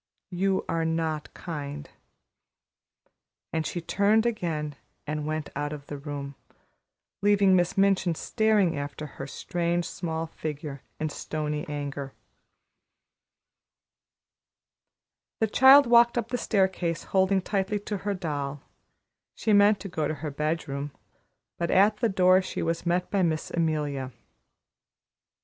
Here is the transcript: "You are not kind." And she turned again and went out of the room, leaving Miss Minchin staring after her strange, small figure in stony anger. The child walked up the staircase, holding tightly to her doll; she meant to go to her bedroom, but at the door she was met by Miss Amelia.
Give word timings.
"You 0.31 0.65
are 0.67 0.83
not 0.83 1.31
kind." 1.35 1.87
And 3.53 3.67
she 3.67 3.81
turned 3.81 4.25
again 4.25 4.75
and 5.05 5.27
went 5.27 5.51
out 5.55 5.73
of 5.73 5.85
the 5.85 5.97
room, 5.99 6.33
leaving 7.21 7.55
Miss 7.55 7.77
Minchin 7.77 8.15
staring 8.15 8.79
after 8.79 9.05
her 9.05 9.27
strange, 9.27 9.85
small 9.87 10.25
figure 10.25 10.81
in 10.99 11.09
stony 11.09 11.67
anger. 11.69 12.15
The 15.39 15.45
child 15.45 15.85
walked 15.85 16.17
up 16.17 16.29
the 16.29 16.35
staircase, 16.39 17.03
holding 17.03 17.39
tightly 17.43 17.77
to 17.81 17.97
her 17.97 18.15
doll; 18.15 18.63
she 19.35 19.53
meant 19.53 19.79
to 19.81 19.87
go 19.87 20.07
to 20.07 20.15
her 20.15 20.31
bedroom, 20.31 20.89
but 21.59 21.69
at 21.69 21.97
the 21.97 22.09
door 22.09 22.41
she 22.41 22.63
was 22.63 22.87
met 22.87 23.11
by 23.11 23.21
Miss 23.21 23.51
Amelia. 23.51 24.11